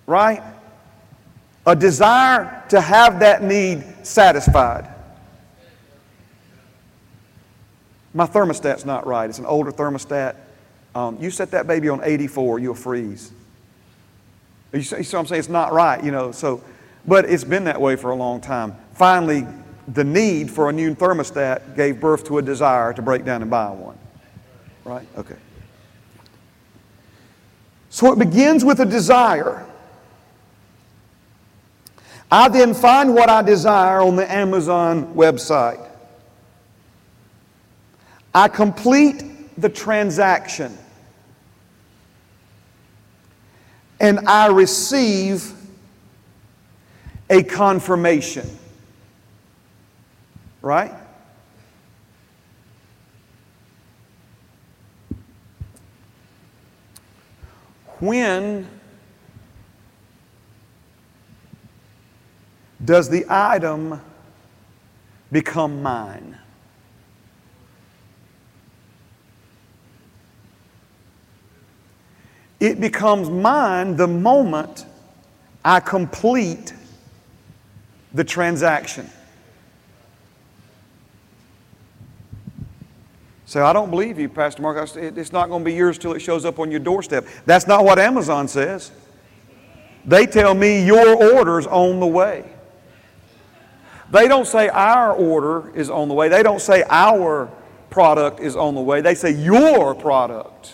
[0.05, 0.41] right?
[1.65, 4.87] A desire to have that need satisfied.
[8.13, 9.29] My thermostat's not right.
[9.29, 10.37] It's an older thermostat.
[10.95, 13.33] Um, you set that baby on 84, you'll freeze.
[14.71, 15.39] You see, what I'm saying?
[15.39, 16.31] It's not right, you know.
[16.31, 16.63] So,
[17.05, 18.73] but it's been that way for a long time.
[18.93, 19.45] Finally,
[19.89, 23.51] the need for a new thermostat gave birth to a desire to break down and
[23.51, 23.97] buy one.
[24.85, 25.05] Right?
[25.17, 25.35] Okay.
[27.97, 29.65] So it begins with a desire.
[32.31, 35.83] I then find what I desire on the Amazon website.
[38.35, 39.23] I complete
[39.59, 40.77] the transaction.
[43.99, 45.51] And I receive
[47.31, 48.47] a confirmation.
[50.61, 50.93] Right?
[57.99, 58.67] When
[62.83, 64.01] does the item
[65.31, 66.37] become mine?
[72.59, 74.85] It becomes mine the moment
[75.63, 76.73] I complete
[78.13, 79.09] the transaction.
[83.47, 84.77] So I don't believe you, Pastor Mark.
[84.97, 87.25] It's not going to be yours till it shows up on your doorstep.
[87.45, 88.91] That's not what Amazon says.
[90.03, 92.43] They tell me your order's on the way.
[94.11, 96.27] They don't say our order is on the way.
[96.27, 97.49] They don't say our
[97.89, 98.99] product is on the way.
[98.99, 100.73] They say your product.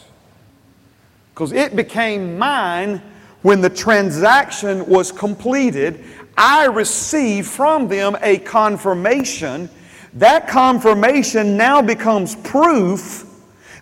[1.35, 3.03] Because it became mine
[3.43, 6.03] when the transaction was completed.
[6.35, 9.69] I received from them a confirmation
[10.15, 13.25] that confirmation now becomes proof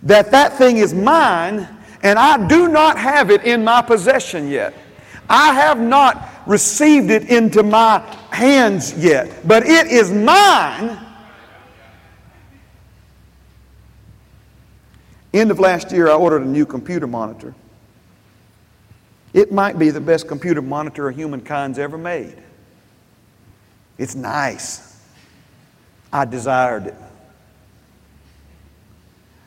[0.03, 1.67] that that thing is mine
[2.03, 4.73] and I do not have it in my possession yet.
[5.29, 7.99] I have not received it into my
[8.31, 10.97] hands yet, but it is mine.
[15.33, 17.53] End of last year, I ordered a new computer monitor.
[19.33, 22.35] It might be the best computer monitor humankind's ever made.
[23.97, 24.90] It's nice.
[26.11, 26.95] I desired it.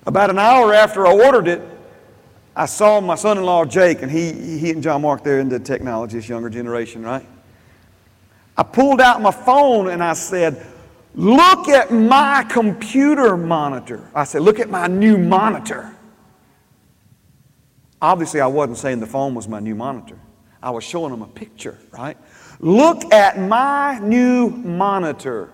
[0.07, 1.62] About an hour after I ordered it,
[2.57, 5.59] I saw my son in law Jake, and he, he and John Mark, they're into
[5.59, 7.27] technology, this younger generation, right?
[8.57, 10.64] I pulled out my phone and I said,
[11.16, 14.09] Look at my computer monitor.
[14.14, 15.94] I said, Look at my new monitor.
[18.03, 20.18] Obviously, I wasn't saying the phone was my new monitor.
[20.62, 22.16] I was showing him a picture, right?
[22.61, 25.50] Look at my new monitor.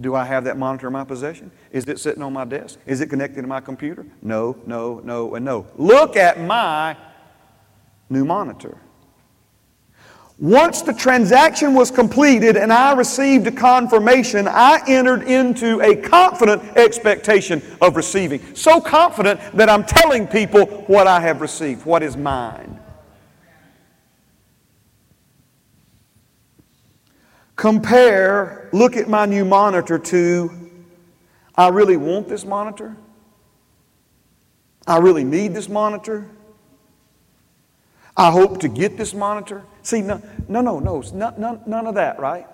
[0.00, 1.52] Do I have that monitor in my possession?
[1.70, 2.80] Is it sitting on my desk?
[2.84, 4.04] Is it connected to my computer?
[4.22, 5.66] No, no, no, and no.
[5.76, 6.96] Look at my
[8.10, 8.76] new monitor.
[10.40, 16.60] Once the transaction was completed and I received a confirmation, I entered into a confident
[16.76, 18.42] expectation of receiving.
[18.56, 22.73] So confident that I'm telling people what I have received, what is mine.
[27.56, 30.50] Compare, look at my new monitor to,
[31.54, 32.96] I really want this monitor.
[34.86, 36.28] I really need this monitor.
[38.16, 39.64] I hope to get this monitor.
[39.82, 42.46] See, no, no, no, no, none, none of that, right?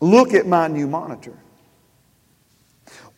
[0.00, 1.32] Look at my new monitor.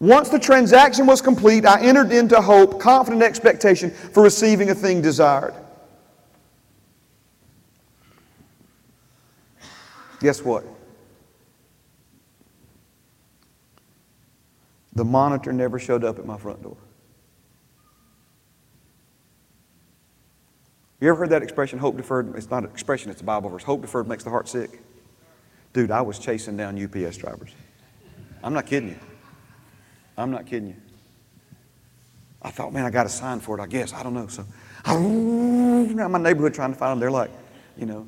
[0.01, 5.03] Once the transaction was complete, I entered into hope, confident expectation for receiving a thing
[5.03, 5.55] desired.
[10.21, 10.65] Guess what?
[14.95, 16.77] The monitor never showed up at my front door.
[21.01, 22.35] You ever heard that expression, hope deferred?
[22.35, 23.63] It's not an expression, it's a Bible verse.
[23.63, 24.81] Hope deferred makes the heart sick.
[25.73, 27.51] Dude, I was chasing down UPS drivers.
[28.43, 28.99] I'm not kidding you.
[30.17, 30.77] I'm not kidding you.
[32.43, 33.93] I thought, man, I got a sign for it, I guess.
[33.93, 34.27] I don't know.
[34.27, 34.45] So
[34.87, 37.01] around my neighborhood trying to find them.
[37.01, 37.31] They're like,
[37.77, 38.07] you know.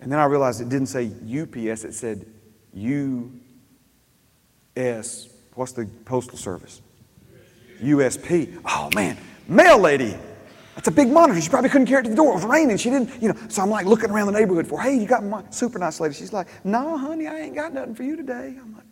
[0.00, 2.26] And then I realized it didn't say UPS, it said
[2.74, 3.28] US.
[5.54, 6.80] What's the postal service?
[7.82, 8.60] USP.
[8.64, 10.16] Oh man, mail lady.
[10.74, 11.40] That's a big monitor.
[11.40, 12.32] She probably couldn't carry it to the door.
[12.32, 12.78] It was raining.
[12.78, 13.38] She didn't, you know.
[13.48, 16.14] So I'm like looking around the neighborhood for, hey, you got my super nice lady.
[16.14, 18.56] She's like, no, honey, I ain't got nothing for you today.
[18.58, 18.86] I'm like,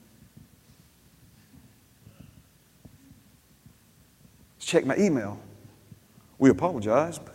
[4.58, 5.40] check my email.
[6.38, 7.34] We apologize, but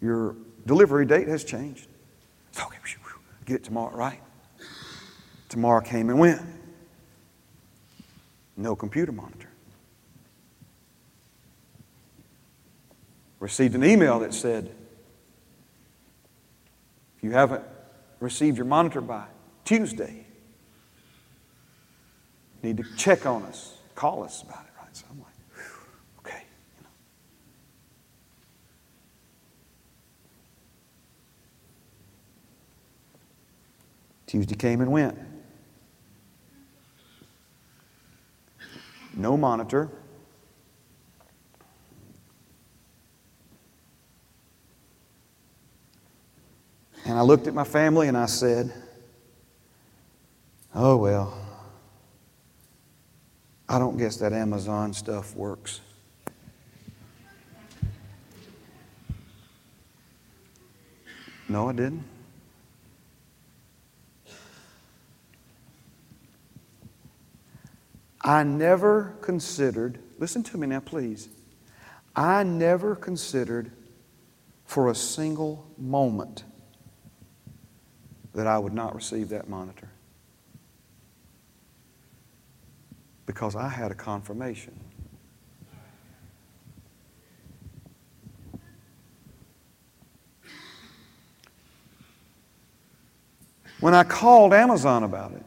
[0.00, 0.34] your
[0.70, 1.88] delivery date has changed.
[2.50, 2.76] It's okay.
[3.44, 4.20] Get it tomorrow, right?
[5.48, 6.40] Tomorrow came and went.
[8.56, 9.48] No computer monitor.
[13.40, 14.70] Received an email that said,
[17.16, 17.64] if you haven't
[18.20, 19.24] received your monitor by
[19.64, 20.24] Tuesday,
[22.62, 24.96] need to check on us, call us about it, right?
[24.96, 25.34] So I'm like,
[26.20, 26.44] okay.
[26.76, 26.90] You know.
[34.30, 35.18] Tuesday came and went.
[39.12, 39.90] No monitor.
[47.04, 48.72] And I looked at my family and I said,
[50.76, 51.36] Oh, well,
[53.68, 55.80] I don't guess that Amazon stuff works.
[61.48, 62.04] No, I didn't.
[68.30, 71.28] I never considered, listen to me now, please.
[72.14, 73.72] I never considered
[74.66, 76.44] for a single moment
[78.32, 79.88] that I would not receive that monitor.
[83.26, 84.78] Because I had a confirmation.
[93.80, 95.44] When I called Amazon about it,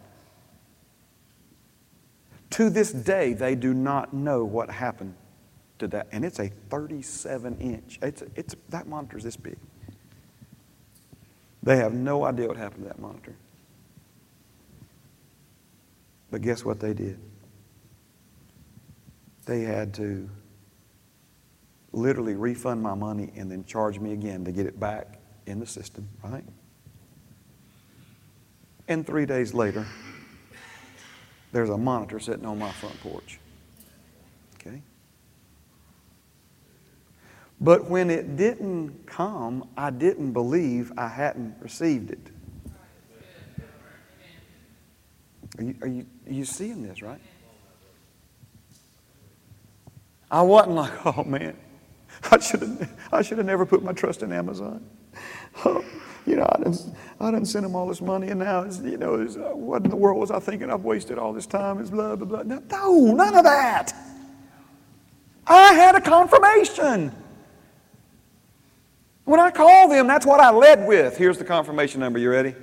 [2.54, 5.16] to this day, they do not know what happened
[5.80, 6.08] to that.
[6.12, 9.58] And it's a 37 inch, it's, it's, that monitor's this big.
[11.64, 13.36] They have no idea what happened to that monitor.
[16.30, 17.20] But guess what they did?
[19.46, 20.30] They had to
[21.92, 25.66] literally refund my money and then charge me again to get it back in the
[25.66, 26.44] system, right?
[28.88, 29.86] And three days later,
[31.54, 33.40] there's a monitor sitting on my front porch.
[34.56, 34.82] Okay?
[37.62, 42.20] But when it didn't come, I didn't believe I hadn't received it.
[45.60, 47.22] Are you, are you, are you seeing this, right?
[50.32, 51.56] I wasn't like, oh man,
[52.32, 54.86] I should have, I should have never put my trust in Amazon.
[55.66, 55.86] Oh,
[56.26, 58.98] you know, I didn't, I didn't send him all this money, and now, it's, you
[58.98, 60.72] know, it's, uh, what in the world was I thinking?
[60.72, 61.80] I've wasted all this time.
[61.80, 62.44] It's blah, blah, blah.
[62.44, 63.94] No, no, none of that.
[65.46, 67.12] I had a confirmation.
[69.26, 71.18] When I called them, that's what I led with.
[71.18, 72.20] Here's the confirmation number.
[72.20, 72.56] You ready?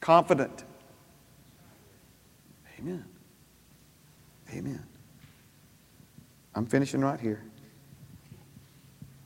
[0.00, 0.64] Confident.
[2.78, 3.04] Amen.
[4.52, 4.84] Amen.
[6.54, 7.44] I'm finishing right here.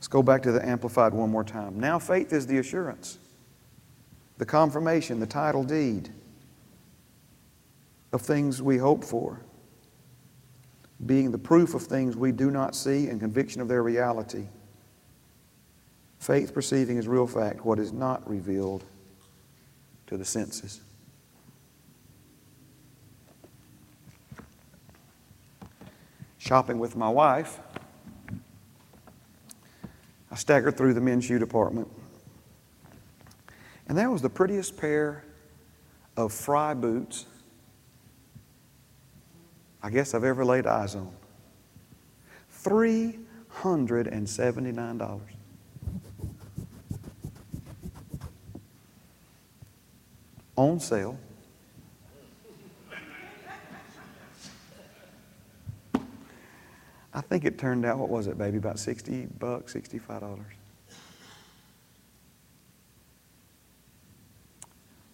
[0.07, 1.81] Let's go back to the Amplified one more time.
[1.81, 3.17] Now, faith is the assurance,
[4.37, 6.07] the confirmation, the title deed
[8.13, 9.41] of things we hope for,
[11.05, 14.45] being the proof of things we do not see and conviction of their reality.
[16.19, 18.85] Faith perceiving as real fact what is not revealed
[20.05, 20.79] to the senses.
[26.37, 27.59] Shopping with my wife,
[30.37, 31.87] I staggered through the men's shoe department.
[33.87, 35.23] And there was the prettiest pair
[36.15, 37.25] of Frye boots
[39.81, 41.11] I guess I've ever laid eyes on.
[42.53, 45.21] $379.
[50.55, 51.17] On sale.
[57.17, 58.59] I think it turned out, what was it, baby?
[58.59, 60.37] About 60 bucks, $65.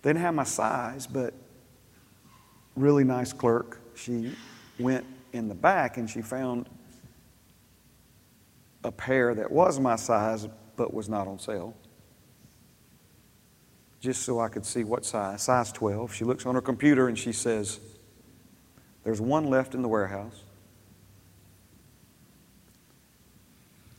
[0.02, 1.34] They didn't have my size, but
[2.76, 3.80] really nice clerk.
[3.96, 4.36] She
[4.78, 6.68] went in the back and she found
[8.84, 10.46] a pair that was my size
[10.76, 11.74] but was not on sale.
[14.02, 16.14] just so I could see what size, size 12.
[16.14, 17.80] She looks on her computer and she says,
[19.06, 20.44] There's one left in the warehouse.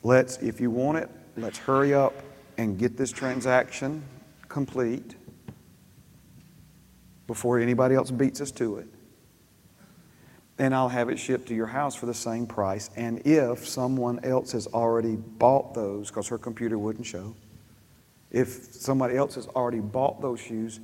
[0.05, 2.15] Let's, if you want it, let's hurry up
[2.59, 4.05] and get this transaction
[4.49, 5.17] complete
[7.27, 8.87] before anybody else beats us to it.
[10.59, 12.91] And I'll have it shipped to your house for the same price.
[12.97, 17.35] And if someone else has already bought those, because her computer wouldn't show,
[18.31, 20.81] if somebody else has already bought those shoes,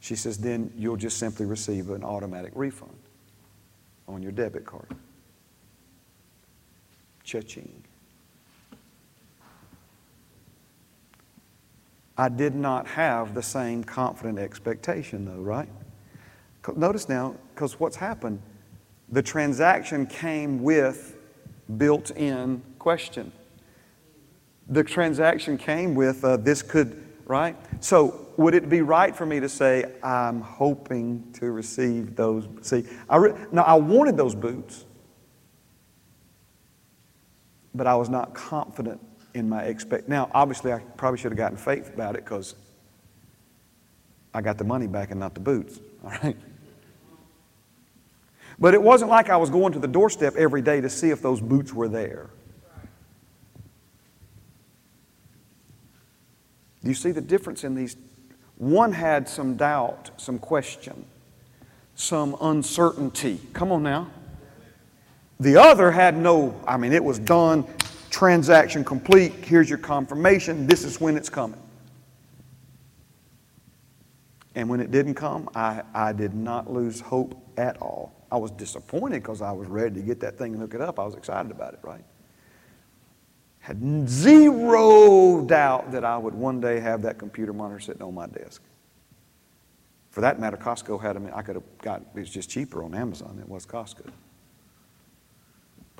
[0.00, 2.98] she says, then you'll just simply receive an automatic refund
[4.08, 4.88] on your debit card.
[7.22, 7.84] Cha-ching.
[12.16, 15.68] I did not have the same confident expectation, though, right?
[16.76, 18.40] Notice now, because what's happened,
[19.10, 21.16] the transaction came with
[21.76, 23.32] built in question
[24.68, 27.56] the transaction came with uh, this could, right?
[27.80, 32.48] So, would it be right for me to say, I'm hoping to receive those?
[32.62, 34.84] See, I re- now I wanted those boots,
[37.74, 39.00] but I was not confident
[39.34, 40.08] in my expect.
[40.08, 42.54] Now, obviously, I probably should have gotten faith about it because
[44.32, 46.36] I got the money back and not the boots, all right?
[48.58, 51.20] But it wasn't like I was going to the doorstep every day to see if
[51.20, 52.30] those boots were there.
[56.82, 57.96] Do you see the difference in these?
[58.56, 61.04] One had some doubt, some question,
[61.96, 63.40] some uncertainty.
[63.52, 64.10] Come on now.
[65.40, 67.66] The other had no, I mean, it was done,
[68.14, 71.60] transaction complete, here's your confirmation, this is when it's coming.
[74.54, 78.12] And when it didn't come, I, I did not lose hope at all.
[78.30, 80.98] I was disappointed because I was ready to get that thing and hook it up.
[81.00, 82.04] I was excited about it, right?
[83.64, 88.26] had zero doubt that I would one day have that computer monitor sitting on my
[88.26, 88.60] desk.
[90.10, 91.30] For that matter, Costco had them.
[91.34, 94.10] I could have got it was just cheaper on Amazon than it was Costco.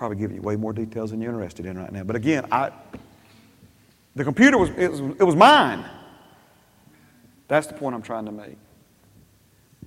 [0.04, 2.04] Probably giving you way more details than you're interested in right now.
[2.04, 2.70] But again, I
[4.14, 5.82] the computer was it was, it was mine.
[7.48, 8.58] That's the point I'm trying to make.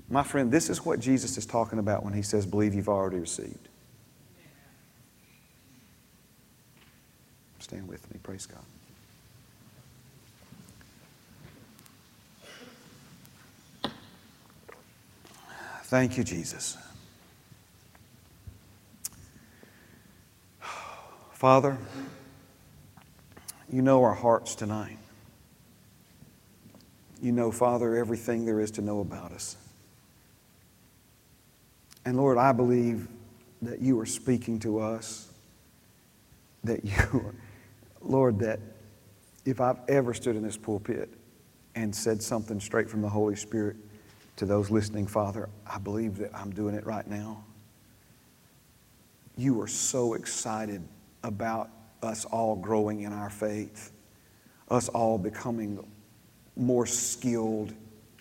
[0.10, 3.20] My friend, this is what Jesus is talking about when he says, believe you've already
[3.20, 3.70] received.
[7.60, 8.20] Stand with me.
[8.24, 8.66] Praise God.
[15.84, 16.76] Thank you, Jesus.
[21.38, 21.78] Father,
[23.72, 24.98] you know our hearts tonight.
[27.22, 29.56] You know, Father, everything there is to know about us.
[32.06, 33.08] And Lord, I believe
[33.62, 35.32] that you are speaking to us,
[36.64, 37.36] that you are
[38.02, 38.60] Lord, that
[39.46, 41.08] if I've ever stood in this pulpit
[41.76, 43.76] and said something straight from the Holy Spirit
[44.38, 47.44] to those listening, Father, I believe that I'm doing it right now.
[49.38, 50.82] You are so excited
[51.24, 51.70] about
[52.02, 53.92] us all growing in our faith,
[54.70, 55.86] us all becoming
[56.56, 57.74] more skilled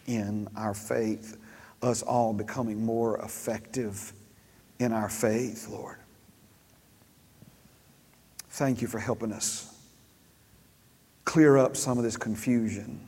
[0.06, 1.36] in our faith,
[1.82, 4.12] us all becoming more effective
[4.78, 5.96] in our faith, Lord.
[8.50, 9.74] Thank you for helping us
[11.24, 13.06] clear up some of this confusion.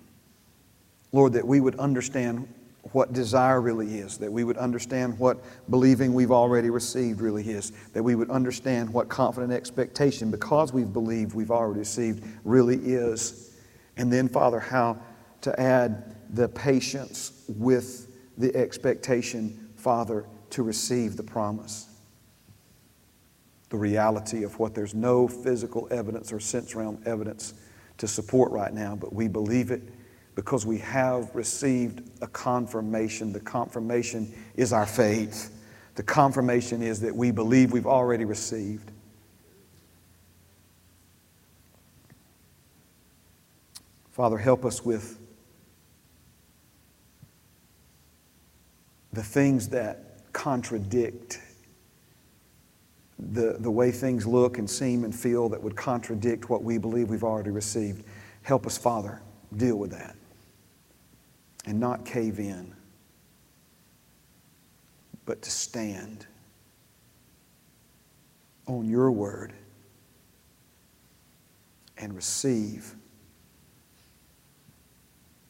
[1.12, 2.52] Lord, that we would understand
[2.92, 5.38] what desire really is, that we would understand what
[5.70, 10.92] believing we've already received really is, that we would understand what confident expectation, because we've
[10.92, 13.56] believed we've already received, really is.
[13.96, 14.98] And then, Father, how
[15.42, 21.88] to add the patience with the expectation, Father, to receive the promise
[23.68, 27.54] the reality of what there's no physical evidence or sense realm evidence
[27.98, 29.82] to support right now, but we believe it
[30.38, 33.32] because we have received a confirmation.
[33.32, 35.52] The confirmation is our faith.
[35.96, 38.92] The confirmation is that we believe we've already received.
[44.12, 45.18] Father, help us with
[49.12, 51.40] the things that contradict
[53.18, 57.10] the, the way things look and seem and feel that would contradict what we believe
[57.10, 58.04] we've already received.
[58.42, 59.20] Help us, Father,
[59.56, 60.14] deal with that
[61.68, 62.74] and not cave in,
[65.26, 66.26] but to stand
[68.66, 69.52] on your word
[71.98, 72.94] and receive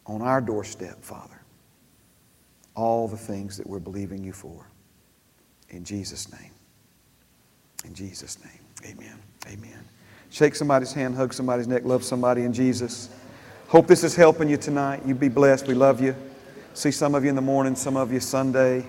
[0.06, 1.40] on our doorstep, Father,
[2.74, 4.68] all the things that we're believing you for.
[5.68, 6.50] In Jesus' name.
[7.84, 9.22] In Jesus' name, amen.
[9.46, 9.84] Amen.
[10.30, 13.08] Shake somebody's hand, hug somebody's neck, love somebody in Jesus.
[13.68, 15.02] Hope this is helping you tonight.
[15.04, 15.66] You be blessed.
[15.66, 16.16] We love you.
[16.72, 18.86] See some of you in the morning, some of you Sunday.